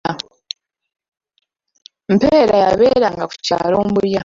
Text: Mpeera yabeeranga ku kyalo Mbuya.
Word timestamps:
Mpeera 2.15 2.55
yabeeranga 2.63 3.23
ku 3.31 3.35
kyalo 3.45 3.77
Mbuya. 3.89 4.19